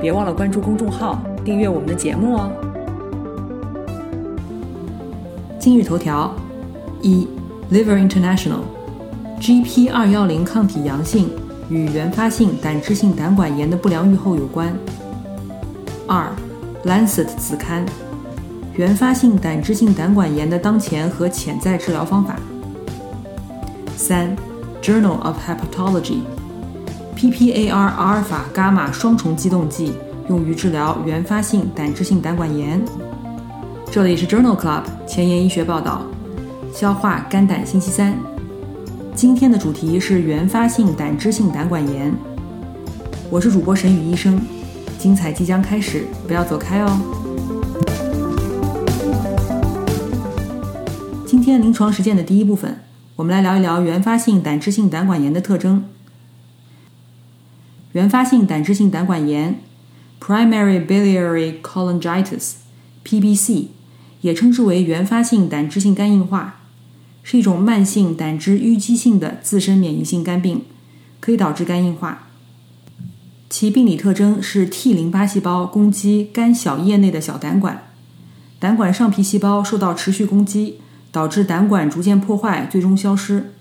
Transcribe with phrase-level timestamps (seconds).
[0.00, 2.50] 别忘了关注公众号，订阅我们的节目哦。
[5.58, 6.34] 今日头条：
[7.02, 7.26] 一
[7.72, 11.30] ，Liver International，GP 二幺零抗体阳性
[11.68, 14.72] 与原发性胆汁性胆管炎的不良预后有关。
[16.06, 16.30] 二
[16.84, 17.84] ，Lancet 子刊，
[18.74, 22.36] 原发性胆汁性胆管炎的当前和潜在治疗方法。
[23.96, 24.36] 三
[24.82, 26.18] ，Journal of Hepatology。
[27.26, 29.92] PPAR 阿尔法伽马双重激动剂
[30.28, 32.80] 用于治疗原发性胆汁性胆管炎。
[33.90, 36.02] 这里是 Journal Club 前沿医学报道。
[36.72, 38.16] 消化肝胆星期三，
[39.12, 42.14] 今天的主题是原发性胆汁性胆管炎。
[43.28, 44.40] 我是主播沈宇医生，
[44.96, 47.00] 精彩即将开始，不要走开哦。
[51.26, 52.78] 今天临床实践的第一部分，
[53.16, 55.82] 我们来聊一聊原发性胆汁性胆管炎的特征。
[57.96, 59.58] 原发性胆汁性胆管炎
[60.20, 63.68] （Primary Biliary Cholangitis，PBC）
[64.20, 66.56] 也称之为原发性胆汁性肝硬化，
[67.22, 70.64] 是一种慢性胆汁淤积性的自身免疫性肝病，
[71.20, 72.28] 可以导致肝硬化。
[73.48, 77.84] 其病理特征是 T 淋巴细胞攻击肝小叶内的小胆管，
[78.58, 80.80] 胆管上皮细胞受到持续攻击，
[81.10, 83.54] 导致胆管逐渐破坏，最终消失。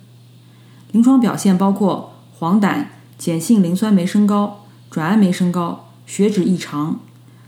[0.91, 2.87] 临床表现包括黄疸。
[3.17, 6.99] 碱性磷酸酶升高、转氨酶升高、血脂异常、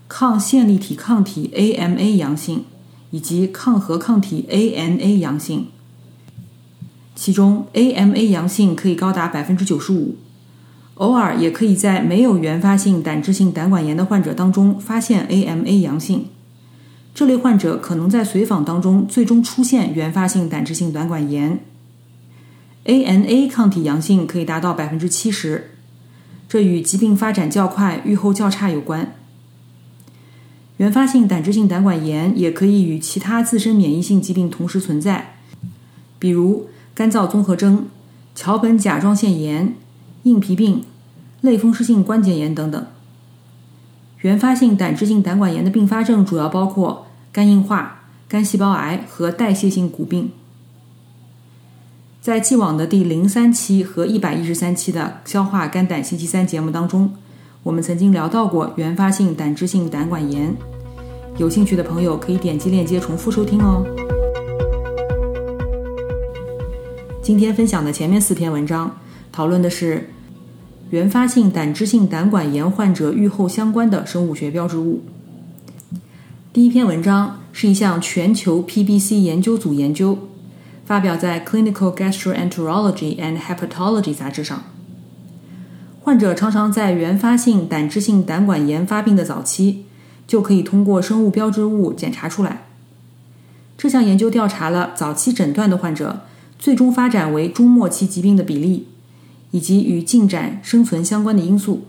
[0.07, 2.65] 抗线粒体抗体 AMA 阳性
[3.11, 5.67] 以及抗核抗体 ANA 阳性。
[7.15, 10.15] 其中 AMA 阳性可以高达百分之九十五，
[10.95, 16.27] 偶尔也可以在没有原发性胆汁性胆管炎的患者当中发现 AMA 阳性。
[17.15, 21.59] 这类患者可能在随访当中最终出现原发性胆汁性胆管炎。
[22.87, 25.71] ANA 抗体阳性可以达到百分之七十，
[26.47, 29.13] 这与疾病发展较快、预后较差有关。
[30.77, 35.35] 原发性胆汁性胆管炎也可以与其他自身免疫性疾病同时存在，
[36.17, 37.87] 比如干燥综合征、
[38.33, 39.75] 桥本甲状腺炎、
[40.23, 40.85] 硬皮病、
[41.41, 42.85] 类风湿性关节炎等等。
[44.21, 50.31] 原发性胆汁性胆管炎的并发症主要包括肝硬化、肝细胞癌和代谢性骨病。
[52.27, 57.13] 在既往的第零三期和一百一十三期的消化肝胆星期三节目当中，
[57.63, 60.53] 我们曾经聊到过原发性胆汁性胆管炎。
[61.37, 63.81] 有兴趣的朋友可以点击链接重复收听哦。
[67.23, 68.97] 今天分享的前面四篇文章，
[69.31, 70.09] 讨论的是
[70.89, 75.01] 原发性胆汁性胆管炎患者预后相关的生物学标志物。
[76.51, 80.17] 第一篇文章是一项全球 PBC 研究组研究。
[80.87, 84.63] 发表在《Clinical Gastroenterology and Hepatology》杂志上。
[85.99, 89.83] 患者常常在原发性胆汁性胆管炎发病的早期，
[90.25, 92.67] 就可以通过生物标志物检查出来。
[93.77, 96.21] 这项研究调查了早期诊断的患者
[96.57, 98.87] 最终发展为中末期疾病的比例，
[99.51, 101.83] 以及与进展、生存相关的因素。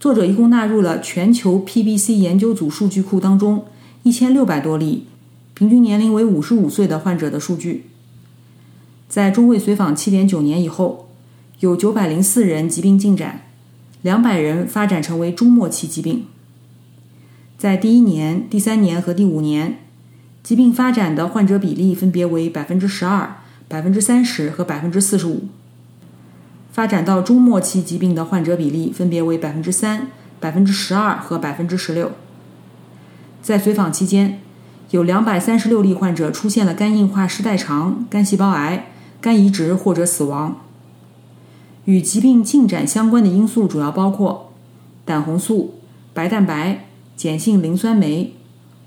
[0.00, 3.66] 作者一共纳入了全球 PBC 研究组数据库当中
[4.04, 5.08] 一千六百多例。
[5.56, 7.86] 平均年龄为五十五岁的患者的数据，
[9.08, 11.08] 在中位随访七点九年以后，
[11.60, 13.40] 有九百零四人疾病进展，
[14.02, 16.26] 两百人发展成为中末期疾病。
[17.56, 19.78] 在第一年、第三年和第五年，
[20.42, 23.36] 疾病发展的患者比例分别为百分之十二、
[23.66, 25.44] 百分之三十和百分之四十五。
[26.70, 32.12] 发展到中末期疾病的患者比例分别为百分之三、百分之十二和百分之十六。
[33.40, 34.40] 在随访期间。
[34.96, 38.86] 有两百三十六例患者出现了肝硬化、失代偿、肝细胞癌、
[39.20, 40.56] 肝移植或者死亡。
[41.84, 44.54] 与疾病进展相关的因素主要包括
[45.04, 45.74] 胆红素、
[46.14, 48.32] 白蛋白、碱性磷酸酶、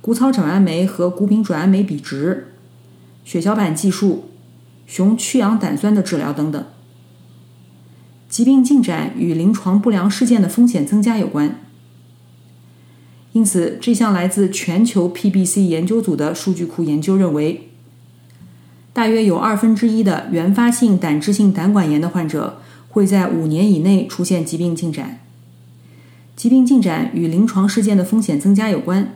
[0.01, 2.55] 谷草转氨酶和谷丙转氨酶比值、
[3.23, 4.29] 血小板计数、
[4.88, 6.65] 雄去氧胆酸的治疗等等。
[8.27, 11.69] 疾病进展与临床不良事件的风险增加有关。
[13.31, 17.69] 因此，这项来自全球 PBC 研究组的数据库研究认为，
[18.91, 22.59] 大约有二分之一的原发性胆汁性胆管炎的患者
[22.89, 25.19] 会在五年以内出现疾病进展。
[26.35, 29.13] 疾病进展与临床事件的风险增加有关，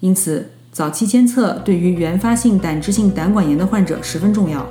[0.00, 4.66] 因此早期监测对于原发性胆汁性胆管炎的患者十分重要。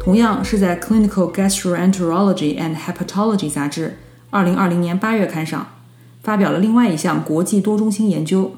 [0.00, 3.98] 同样是在《Clinical Gastroenterology and Hepatology》杂志
[4.30, 5.66] 2020年8月刊上
[6.22, 8.52] 发表了另外一项国际多中心研究，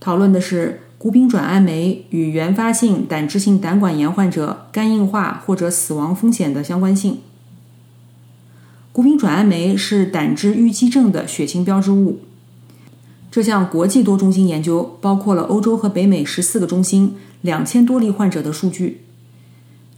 [0.00, 7.18] 讨论的是谷丙转氨酶与原发性胆汁性胆管炎患者肝硬化或者死亡风险的相关性。
[8.92, 12.20] 谷丙转氨酶是胆汁淤积症的血清标志物。
[13.30, 19.02] 这项国际多中心研究包括了欧洲和北美十四个中心、两千多例患者的数据。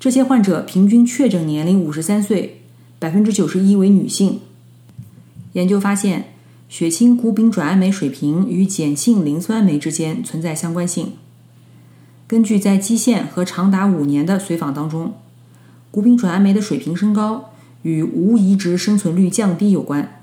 [0.01, 2.63] 这些患者平均确诊年龄五十三岁，
[2.99, 4.41] 百分之九十一为女性。
[5.53, 6.33] 研究发现，
[6.69, 11.13] 血清谷丙转氨酶水平与碱性磷酸酶之间存在相关性。
[12.27, 15.15] 根据在基线和长达五年的随访当中，
[15.91, 17.51] 谷丙转氨酶的水平升高
[17.83, 20.21] 与无移植生存率降低有关。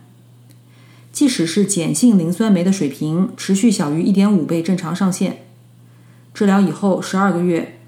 [1.11, 5.37] 即使是碱性磷酸酶的水平持续小于一点五倍正常上限，
[6.33, 7.79] 治疗以后十二个月。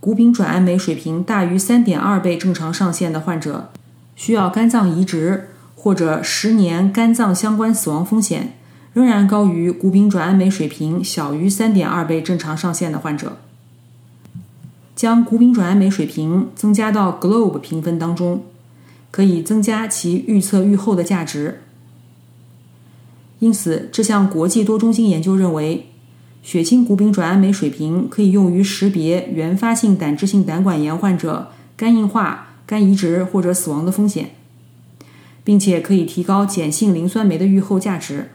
[0.00, 3.70] 谷丙转氨酶水平大于三点二倍正常上限的患者，
[4.14, 5.48] 需要肝脏移植
[5.84, 8.54] 或者十年肝脏相关死亡风险
[8.94, 13.36] 仍然高于谷丙转氨酶水平小于三点二倍正常上限的患者。
[14.96, 18.44] 将谷丙转氨酶水平增加到 GLOBE 评分当中，
[19.10, 21.60] 可以增加其预测预后的价值。
[23.40, 25.90] 因此，这项国际多中心研究认为。
[26.42, 34.30] 血清谷丙转氨酶水平可以用于识别原发性胆汁性胆管炎患者肝硬化、肝移植或者死亡的风险，
[35.44, 38.30] 并且可以提高碱性磷酸酶的预后价值。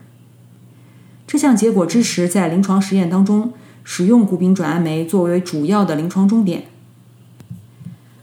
[1.27, 3.53] 这项结果支持在临床实验当中
[3.83, 6.65] 使用谷丙转氨酶作为主要的临床终点，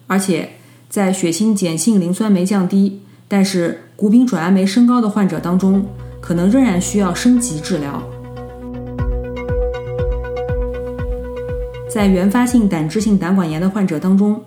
[0.06, 0.50] 而且
[0.88, 5.86] 在血清碱性磷酸酶降低，但是谷丙转氨酶升高的患者当中，
[6.20, 8.02] 可能仍然需要升级治疗。
[11.88, 14.42] 在原发性胆汁性胆管炎的患者当中，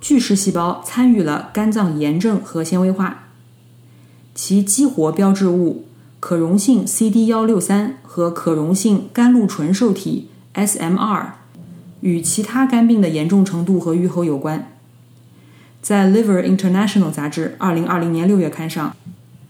[0.00, 3.25] 巨噬细胞参与了肝脏炎症和纤维化，
[4.36, 5.86] 其激活标志物
[6.20, 11.30] 可溶性 CD 幺六三和可溶性甘露醇受体 SMR
[12.02, 14.70] 与其他肝病的严重程度和预后有关。
[15.80, 18.94] 在《Liver International》杂志二零二零年六月刊上，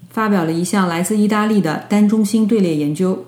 [0.09, 3.27] 发表了一项来自意大利的单中心队列研究，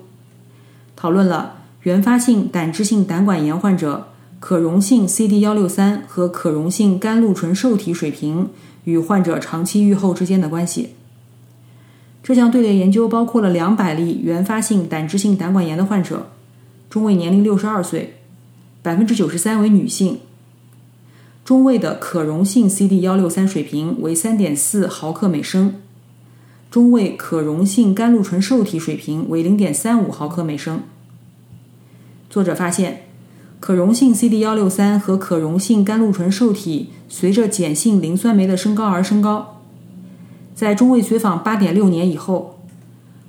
[0.95, 1.55] 讨论了。
[1.83, 4.09] 原发性胆汁性胆管炎患者
[4.39, 8.49] 可溶性 CD 幺六三和可溶性甘露醇受体水平
[8.83, 10.95] 与患者长期预后之间的关系。
[12.29, 16.27] 这项队列研究包括了两百例原发性胆汁性胆管炎的患者，
[16.87, 18.19] 中位年龄六十二岁，
[18.83, 20.19] 百分之九十三为女性。
[21.43, 25.81] 中位的可溶性 CD 幺六三水平为三点四毫克每升，
[26.69, 30.83] 中位可溶性甘露醇受体水平为零点三五毫克每升。
[32.29, 33.05] 作者发现，
[33.59, 39.58] 可溶性 CD 幺六三和可溶性甘露醇受体随着碱性磷酸酶的升高而升高。
[40.59, 42.59] 在中位随访八点六年以后，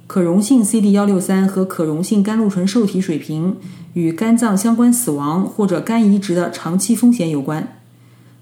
[0.08, 3.56] 可溶性 CD 幺六三和可溶性甘露醇受体水平
[3.92, 7.76] 与肝脏相关死亡或者肝移植的长期风险有关，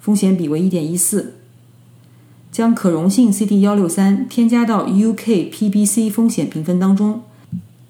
[0.00, 1.34] 风险比为一点一四。
[2.50, 7.20] 将可溶性 CD 幺六三添加到 UK-PBC 风险评分当中。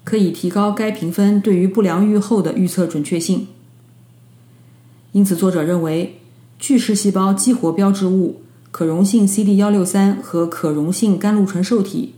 [0.03, 3.47] 可以提高该评分对于不良预后的预测准确性。
[5.13, 6.19] 因此，作者认为
[6.57, 8.41] 巨噬细胞激活标志物
[8.79, 12.13] 可溶性 CD 幺六三和可溶性甘露醇受体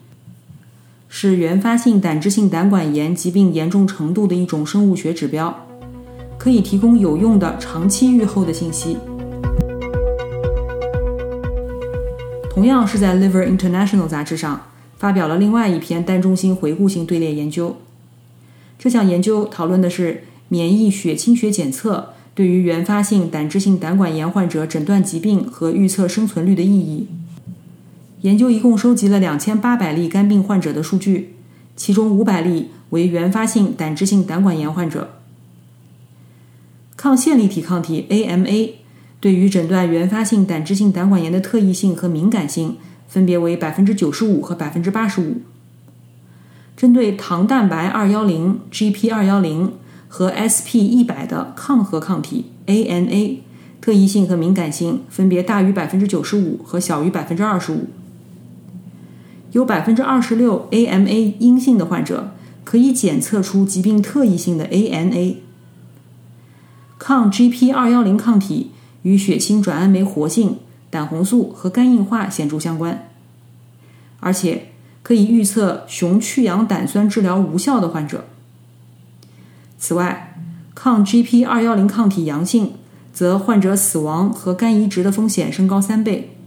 [1.09, 5.65] 是原发性胆汁性胆管炎疾病严重程度的一种生物学指标，
[6.37, 8.95] 可以提供有用的长期预后的信息。
[12.51, 14.61] 同样是在《Liver International》杂志上。
[14.99, 17.75] 发表了另外一篇单中心回顾性队列研究。
[18.77, 27.07] 这项研究讨论的是免疫血清学检测对于原发性胆汁性胆管炎患者诊断疾病和预测生存率的意义。
[28.21, 31.35] 研究一共收集了两千八百例肝病患者的数据，
[31.75, 35.15] 其中五百例为原发性胆汁性胆管炎患者。
[36.95, 38.71] 抗线粒体抗体 （AMA）
[39.19, 42.77] 对于诊断原发性胆汁性胆管炎的特异性和敏感性。
[43.11, 45.41] 分别为百分之九十五和百分之八十五。
[46.77, 49.73] 针对糖蛋白二幺零、GP 二幺零
[50.13, 53.37] 和 SP 一百的抗核抗体 ANA，
[53.79, 57.87] 特异性和敏感性分别大于百分之九十五和小于百分之二十五。
[59.53, 62.31] 有百分之二十六 AMA 阴性的患者
[62.65, 65.37] 可以检测出疾病特异性的 ANA。
[66.99, 68.71] 抗 GP 二幺零抗体
[69.03, 70.57] 与血清转氨酶活性。
[70.89, 73.07] 胆红素和肝硬化显著相关。
[74.19, 74.71] 而且
[75.03, 78.25] 可以预测雄去氧胆酸治疗无效的患者。
[79.83, 80.37] 此外，
[80.75, 82.73] 抗 GP 二幺零抗体阳性，
[83.11, 86.37] 则患者死亡和肝移植的风险升高三倍。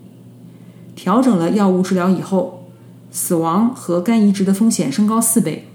[0.95, 2.69] 调整了药物治疗以后，
[3.11, 5.67] 死亡和肝移植的风险升高四倍。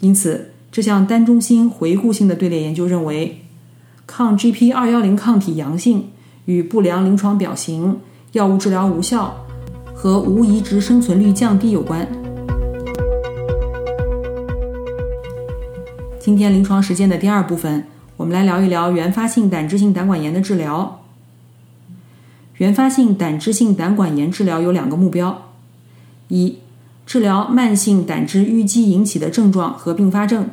[0.00, 3.42] 因此，这项单中心回顾性的队列研究认为，
[4.08, 6.08] 抗 GP 二幺零抗体阳性
[6.46, 8.00] 与不良临床表型、
[8.32, 9.36] 药物治疗无效
[9.94, 12.25] 和无移植生存率降低有关。
[16.26, 17.84] 今天临床实践的第二部分，
[18.16, 21.04] 我们来聊一聊原发性胆汁性胆管炎的治疗。
[22.56, 25.52] 原发性胆汁性胆管炎治疗有两个目标：
[26.26, 26.58] 一、
[27.06, 30.48] 治疗慢性胆汁淤积引起的症状和并发症，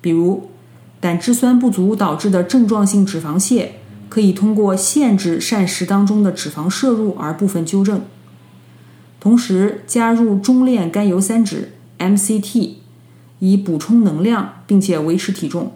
[0.00, 0.50] 比如
[0.98, 3.68] 胆汁酸不足导致的症状性脂肪泻，
[4.08, 8.02] 可以通过限制膳食当中的脂肪摄入而部分纠正，
[9.20, 11.68] 同时加入中链甘油三酯
[12.00, 12.78] （MCT）。
[13.52, 15.72] 以补充能量，并且维持体重，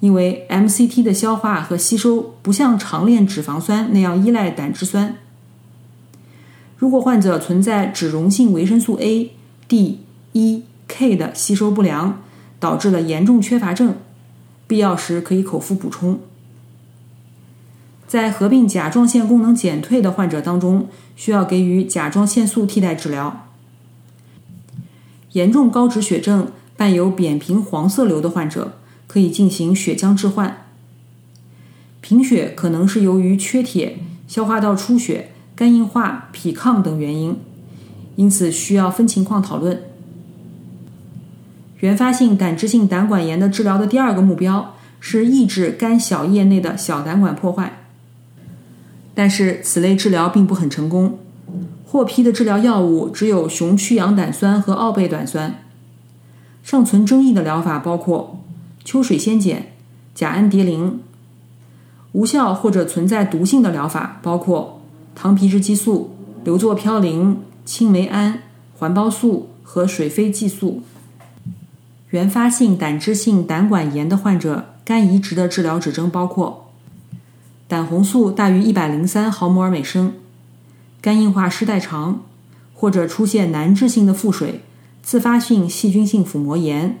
[0.00, 5.16] 因为 MCT 的消化和吸收不像长链脂肪酸那样依赖胆汁酸。
[6.76, 9.30] 如果患者存在脂溶性维生素 A、
[9.68, 10.00] D、
[10.32, 12.20] E、K 的吸收不良，
[12.58, 13.94] 导致了严重缺乏症，
[14.66, 16.18] 必要时可以口服补充。
[18.08, 23.45] 在合并甲状腺功能减退的患者当中，需要给予甲状腺素替代治疗。
[25.36, 30.64] 严重高脂血症伴有扁平黄色瘤的患者，可以进行血浆置换。
[32.00, 37.36] 贫血可能是由于缺铁、消化道出血、肝硬化、脾亢等原因，
[38.14, 39.82] 因此需要分情况讨论。
[41.80, 47.80] 原发性胆汁性胆管炎的治疗的第二个目标是抑制肝小叶内的小胆管破坏，
[49.14, 51.18] 但是此类治疗并不很成功。
[51.88, 55.62] 获批的治疗药物只有雄去氧胆酸和奥贝胆酸。
[56.62, 58.40] 尚存争议的疗法包括
[58.84, 59.66] 秋水仙碱、
[60.14, 60.98] 甲氨蝶呤。
[62.10, 64.80] 无效或者存在毒性的疗法包括
[65.14, 66.10] 糖皮质激素、
[66.44, 68.42] 硫唑嘌呤、青霉胺、
[68.76, 70.82] 环孢素和水飞激素。
[72.10, 76.66] 原发性胆汁性胆管炎的患者，肝移植的治疗指征包括
[77.68, 80.14] 胆红素大于一百零三毫摩尔每升。
[81.06, 82.24] 肝硬化失代偿，
[82.74, 84.62] 或者出现难治性的腹水、
[85.04, 86.98] 自发性细菌性腹膜炎、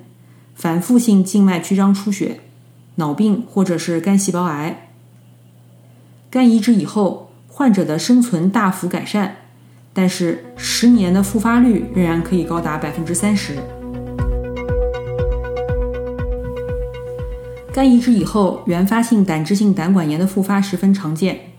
[0.54, 2.38] 反复性静脉曲张出血、
[2.94, 4.90] 脑病或者是肝细胞癌。
[6.30, 9.38] 肝移植以后，患者的生存大幅改善，
[9.92, 13.56] 但是十年的复发率仍然可以高达百分之三十。
[17.72, 21.55] 肝移植以后，原发性胆汁性胆管炎的复发十分常见。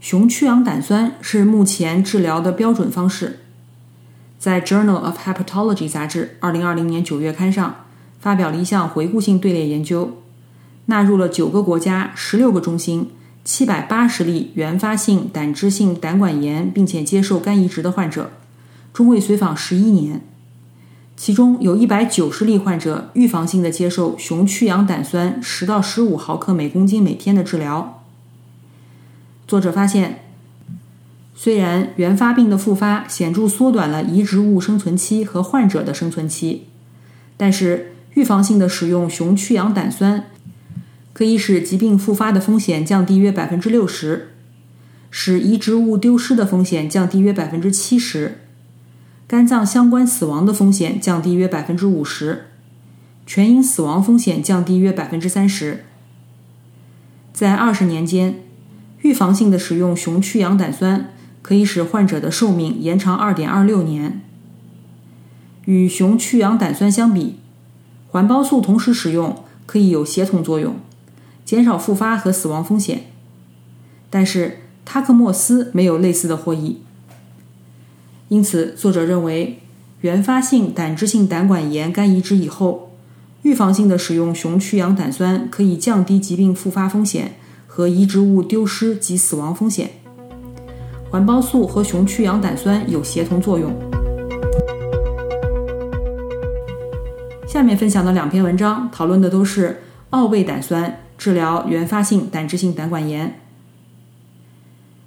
[0.00, 3.40] 雄去氧胆酸是目前治疗的标准方式。
[4.38, 7.84] 在《Journal of Hepatology》杂志2020年9月刊上
[8.18, 10.16] 发表了一项回顾性队列研究，
[10.86, 13.10] 纳入了九个国家、十六个中心、
[13.44, 18.30] 七百八十例原发性胆汁性胆管炎并且接受肝移植的患者，
[18.94, 20.24] 中位随访十一年，
[21.14, 27.99] 其中有一百九十例患者预防性的接受雄去氧胆酸十到十五毫克每公斤每天的治疗。
[29.50, 30.20] 作者发现，
[31.34, 36.68] 虽然原发病的复发显著缩短了移植物生存期和患者的生存期，
[37.36, 40.26] 但是预防性的使用雄去氧胆酸
[41.12, 44.28] 可以使疾病复发的风险降低约百分之六十，
[45.10, 48.42] 使移植物丢失的风险降低约百分之七十，
[49.26, 52.44] 肝脏相关死亡的风险降低约百分之五十，
[53.26, 55.82] 全因死亡风险降低约百分之三十。
[57.32, 58.44] 在二十年间。
[59.02, 64.20] 预防性的使用雄去氧胆酸可以使患者的寿命延长二点二六年。
[65.64, 67.36] 与雄去氧胆酸相比，
[68.08, 70.76] 环孢素同时使用可以有协同作用，
[71.44, 73.04] 减少复发和死亡风险。
[74.08, 76.80] 但是他克莫斯没有类似的获益。
[78.28, 79.60] 因此，作者认为，
[80.00, 82.92] 原发性胆汁性胆管炎肝移植以后，
[83.42, 87.36] 预防性的使用雄去氧胆酸可以降低疾病复发风险。
[87.72, 89.92] 和移植物丢失及死亡风险，
[91.08, 93.72] 环孢素和雄去氧胆酸有协同作用。
[97.46, 103.38] 下面分享的两篇文章讨论的都是奥贝胆酸治疗原发性胆汁性胆管炎。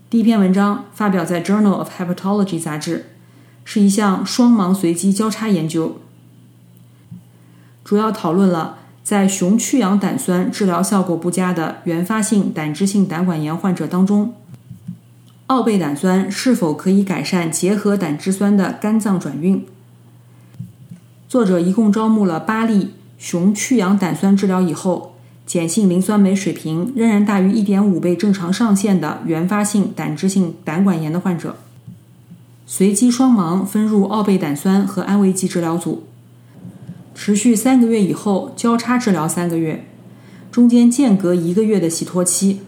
[0.10, 3.08] 第一篇文章发表在《Journal of Hepatology》杂志，
[3.66, 5.98] 是一项双盲随机交叉研究，
[7.84, 8.78] 主要讨论了。
[9.04, 14.34] 在雄去氧胆酸治疗效果不佳的原发性胆汁性胆管炎患者当中，
[15.48, 19.66] 奥贝胆酸是否可以改善结核胆汁酸的肝脏转运？
[21.28, 31.58] 作者一共招募了八例熊去氧胆酸治疗以后，碱性磷酸酶水平仍然大于一点五倍正常上限的原发性胆汁性胆管炎的患者，
[32.66, 36.04] 随机双盲分入奥贝胆酸和安慰剂治疗组，
[37.16, 39.86] 持续三个月以后交叉治疗三个月，
[40.52, 42.62] 中间间隔一个月的洗脱期。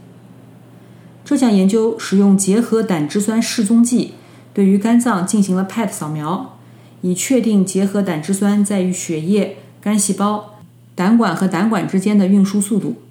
[1.23, 4.13] 这项研究使用结合胆汁酸示踪剂
[4.53, 6.57] 对于肝脏进行了 PET 扫描，
[7.01, 10.55] 以确定结合胆汁酸在于血液、肝细胞、
[10.93, 13.01] 胆管和胆管之间的运输速度。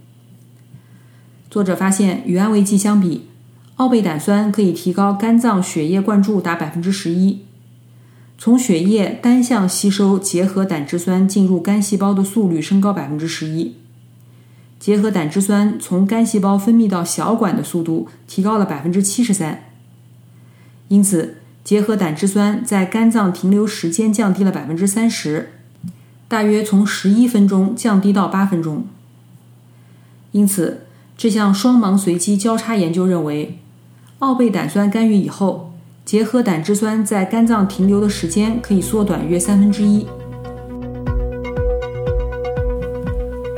[1.51, 3.29] 作者发现，与安慰剂相比，
[3.77, 7.44] 奥贝胆酸可以提高肝脏血液灌注达百分之十一，
[8.37, 13.77] 从血液单向吸收结合胆汁酸进入肝细胞的速率升高百分之十一。
[14.79, 19.65] 结合胆汁酸从肝细胞分泌到小管的速度提高了百分之七十三，
[20.89, 25.53] 因此结合胆汁酸在肝脏停留时间降低了百分之三十，
[26.29, 28.85] 大约从十一分钟降低到八分钟。
[30.33, 30.83] 因此，
[31.17, 33.61] 这项双盲随机交叉研究认为，
[34.19, 35.73] 奥贝胆酸干预以后，
[36.05, 40.07] 结合胆汁酸在肝脏停留的时间可以缩短约三分之一。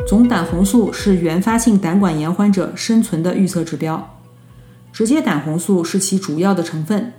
[0.06, 4.16] 总胆红素是原发性胆管炎患者生存的预测指标，
[4.92, 7.12] 直接胆红素是其主要的成分。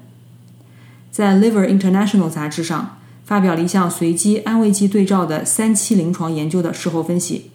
[1.11, 7.51] 在《Liver International》杂志上发表了一项随机安慰剂对照的三期临床研究的事后分析，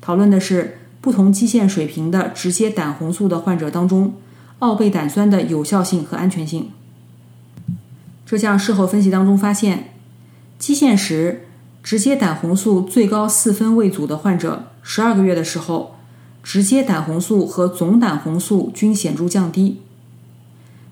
[0.00, 4.14] 讨论的是不同基线水平的直接胆红素的患者当中，
[4.60, 6.70] 奥贝胆酸的有效性和安全性。
[8.24, 9.92] 这项事后分析当中发现，
[10.58, 11.42] 基线时。
[11.82, 15.94] 直接胆红素最高四分位组的患者，十二个月的时候，
[16.42, 19.80] 直接胆红素和总胆红素均显著降低。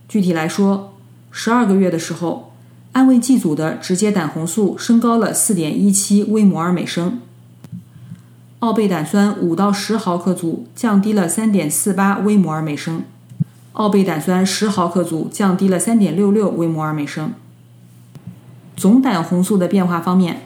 [0.07, 0.95] 具体来说，
[1.33, 2.53] 十二个月的时候，
[2.93, 7.21] 安慰剂组的直接胆红素升高了四点一七微摩尔每升，
[8.61, 13.03] 奥贝胆酸五到十毫克组降低了三点四八微摩尔每升，
[13.75, 17.33] 奥贝胆酸十毫克组降低了三点六六微摩尔每升。
[18.77, 20.43] 总胆红素的变化方面。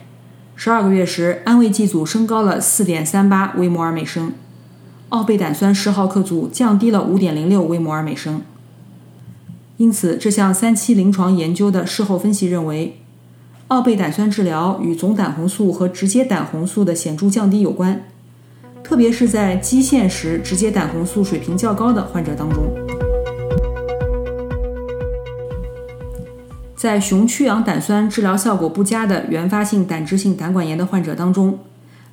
[0.57, 4.33] 十二个月时，安慰剂组升高了四点三八微摩尔每升，
[5.11, 8.41] 奥贝胆酸十毫克组降低了五点零六微摩尔每升。
[9.77, 12.99] 因此，这项三期临床研究的事后分析认为，
[13.69, 18.05] 奥贝胆酸治疗与总胆红素和直接胆红素的显著降低有关，
[18.83, 22.65] 特别是在基线时直接胆红素水平较高的患者当中。
[26.79, 31.59] 在熊去氧胆酸治疗效果不佳的原发性胆汁性胆管炎的患者当中，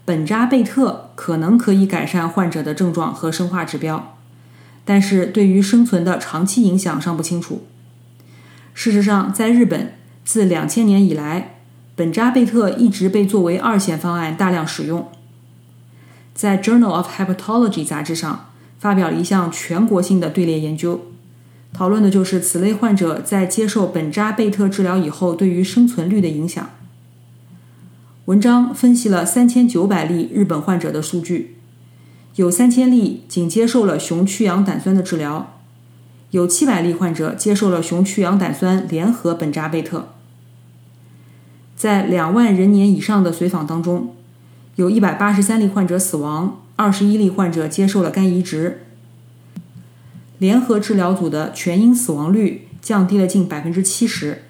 [0.03, 4.15] 本扎贝特可能可以改善患者的症状和生化指标，
[4.83, 7.61] 但是对于生存的长期影响尚不清楚。
[8.73, 11.57] 事实上，在日本，自两千年以来，
[11.95, 15.07] 本扎贝特一直被作为二线方案大量使用。
[16.33, 18.49] 在《Journal of Hepatology》杂志上
[18.79, 21.01] 发表了一项全国性的队列研究。
[21.75, 26.69] 讨论的就是此类患者在接受本扎贝特治疗以后对于生存率的影响。
[28.27, 31.57] 文章分析了三千九百例日本患者的数据，
[32.37, 35.59] 有三千例仅接受了熊去氧胆酸的治疗，
[36.31, 40.13] 有七百例患者接受了熊去氧胆酸联合本扎贝特。
[41.75, 44.15] 在两万人年以上的随访当中，
[44.77, 48.84] 有一百八十三例患者死亡，二十一例患者接受了肝移植。
[50.37, 54.43] 联合治疗组的全因死亡率降低了近百分之七十，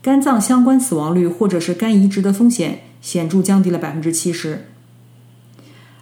[0.00, 4.66] 肝脏相关死亡率或者是肝移植的风险显著降低了百分之七十。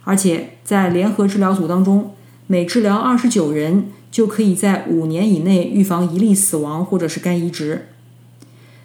[0.03, 2.13] 而且在联合治疗组当中，
[2.45, 7.87] 每治疗二十九人就可以在五年以内预防一例死亡或者是肝移植；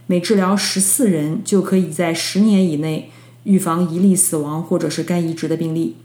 [0.06, 3.10] 每治疗十四人就可以在十年以内
[3.44, 5.96] 预防一例死亡或者是肝移植的病例。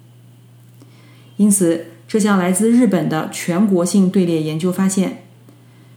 [1.38, 1.86] 因此。
[2.08, 5.24] 这项来自日本的全国性队列研究发现，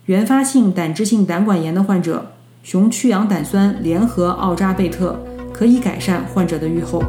[0.06, 7.02] 原发性胆汁性胆管炎的患者，熊去氧胆酸联合奥扎贝特可以改善患者的预后。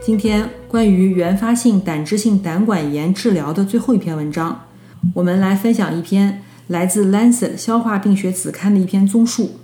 [0.00, 4.66] 今天关于原发性胆汁性胆管炎治疗的最后一篇文章，
[5.14, 9.58] 我们来分享一篇来自《Lancet 消化病学子刊》的一篇综述。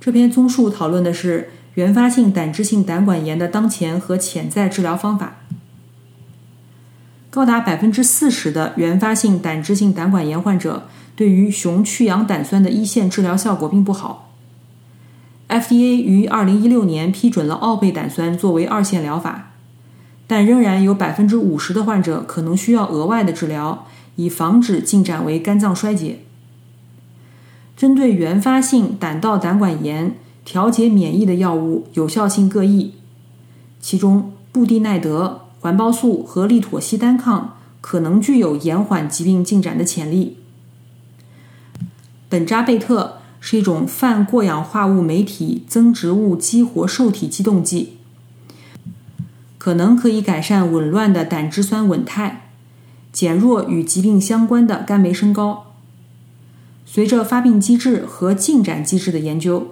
[0.00, 1.50] 这篇综述讨论的是。
[1.74, 5.38] 原发性胆汁性胆管炎的当前和潜在治疗方法，
[7.30, 14.32] 高达百分之四十的原发性胆汁性胆管炎患者对于熊去氧胆酸的一线治疗效果并不好。
[15.48, 19.50] FDA 于二零一六年批准了奥贝胆酸作为二线疗法，
[20.26, 26.20] 但仍然有百分之五十的患者可能需要额外的治疗，以防止进展为肝脏衰竭。
[27.76, 32.92] 针对原发性胆道胆管炎，调节免疫的药物有效性各异，
[33.80, 40.36] 其中布地奈德、环孢素和利妥昔单抗可能具有延缓疾病进展的潜力。
[42.28, 47.94] 本扎贝特是一种泛过氧化物酶体增殖物激活受体激动剂。
[49.56, 52.50] 可能可以改善紊乱的胆汁酸稳态，
[53.10, 55.72] 减弱与疾病相关的肝酶升高。
[56.84, 59.68] 随着发病机制和进展机制的研究，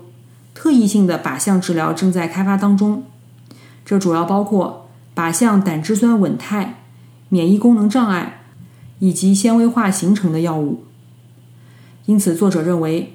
[0.55, 3.05] 特异性的靶向治疗正在开发当中。
[3.85, 6.83] 这主要包括靶向胆汁酸稳态、
[7.29, 8.41] 免疫功能障碍
[8.99, 10.85] 以及纤维化形成的药物。
[12.07, 13.15] 因此，作者认为，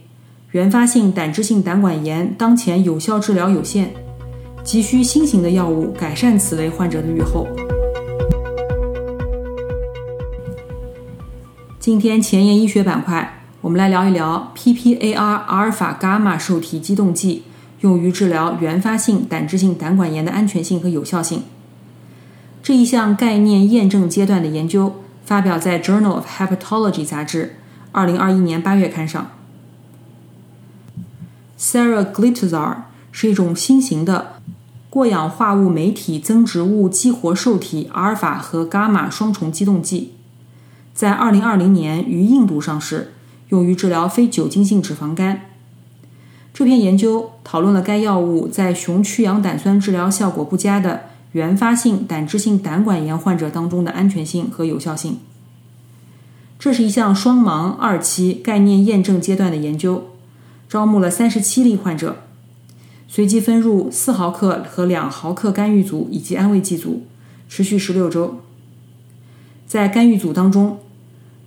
[0.51, 3.93] 原发性胆汁性胆管炎当前有效治疗有限。
[4.63, 7.47] 急需新型的药物改善此类患者的预后。
[11.79, 13.36] 今天前沿医学板块，
[13.67, 17.43] 我们来聊一聊 PPAR 阿尔法伽马受体激动剂
[17.81, 21.43] 用于治疗原发性胆汁性胆管炎的安全性和有效性。
[22.63, 27.57] 这一项概念验证阶段的研究发表在《Journal of Hepatology》杂志，
[27.91, 29.31] 二零二一年八月刊上。
[31.59, 34.35] Saraglitazar 是一种新型的。
[34.89, 40.13] 过氧化物酶体增殖物激活受体阿尔法和伽马双重激动剂，
[40.93, 43.11] 在2020年于印度上市，
[43.49, 45.41] 用于治疗非酒精性脂肪肝。
[46.53, 55.19] 这篇研究讨论了该药物在雄去氧胆酸治疗效果不佳的原发性胆汁性胆管炎患者当中的安全性和有效性。
[56.57, 60.07] 这是一项双盲二期概念验证阶段的研究，
[60.67, 62.23] 招募了37例患者。
[63.07, 67.03] 随机分入四毫克和两毫克干预组以及安慰剂组，
[67.47, 68.41] 持续十六周。
[69.67, 70.79] 在干预组当中，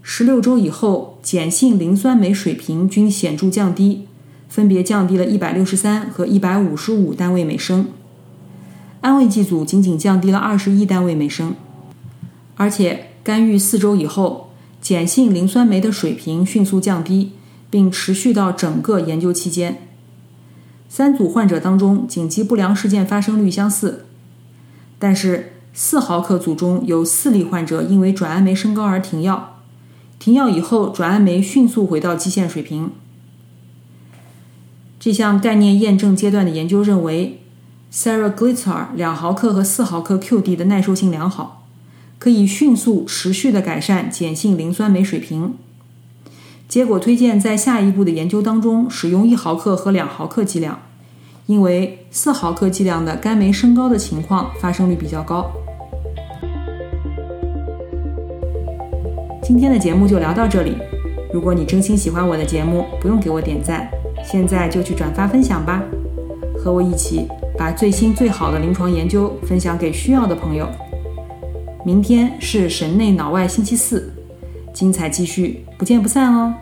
[0.02, 4.06] 十六周以后碱性磷酸酶水平均显著降低，
[4.48, 7.88] 分别降低了一百六十三和一百五十五单位每升。
[9.02, 11.54] 安慰剂组仅仅降低了二十一单位每升，
[12.56, 14.50] 而且干预四周以后，
[14.82, 17.32] 碱性磷酸酶的水平迅速降低，
[17.70, 19.86] 并持续到整个研究期间。
[20.88, 24.06] 三组患者当中，紧急不良事件发生率相似，
[24.98, 29.59] 但是四毫克组中有四例患者因为转氨酶升高而停药，
[30.20, 32.90] 停药以后转氨酶迅速回到基线水平。
[35.00, 37.40] 这项概念验证阶段的研究认为
[37.90, 41.66] ，Saraglitazar 两毫克和四毫克 QD 的耐受性良好，
[42.18, 45.54] 可以迅速持续的改善碱性磷酸酶水平。
[46.68, 50.82] 结果推荐在下一步的研究当中使用一毫克和两毫克剂量，
[51.46, 55.50] 因为四毫克剂量的肝酶升高的情况发生率比较高。
[59.50, 60.76] 今天的节目就聊到这里。
[61.32, 63.90] 如果你真心喜欢我的节目，不用给我点赞，
[64.22, 65.82] 现在就去转发分享吧，
[66.56, 67.26] 和我一起
[67.58, 70.68] 把最新最好的临床研究分享给需要的朋友。
[71.84, 74.12] 明天是神内脑外星期四。
[74.72, 76.54] 精彩继续，不见不散哦。